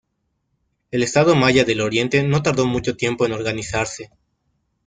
El 0.89 1.03
"estado 1.03 1.35
maya 1.35 1.63
del 1.63 1.79
Oriente" 1.79 2.23
no 2.23 2.41
tardó 2.41 2.65
mucho 2.65 2.97
tiempo 2.97 3.27
en 3.27 3.33
organizarse. 3.33 4.09